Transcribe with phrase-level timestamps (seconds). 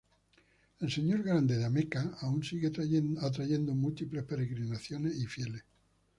[0.79, 5.63] El Señor Grande de Ameca aún sigue atrayendo múltiples peregrinaciones y fieles.